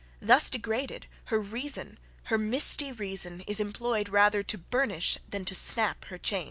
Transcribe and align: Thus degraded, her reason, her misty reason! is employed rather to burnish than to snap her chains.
Thus 0.19 0.49
degraded, 0.49 1.05
her 1.25 1.39
reason, 1.39 1.99
her 2.23 2.37
misty 2.39 2.91
reason! 2.91 3.41
is 3.41 3.59
employed 3.59 4.09
rather 4.09 4.41
to 4.41 4.57
burnish 4.57 5.19
than 5.29 5.45
to 5.45 5.53
snap 5.53 6.05
her 6.05 6.17
chains. 6.17 6.39